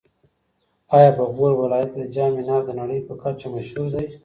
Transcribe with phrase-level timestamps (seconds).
[0.95, 4.05] ایا په غور ولایت کې د جام منار د نړۍ په کچه مشهور دی؟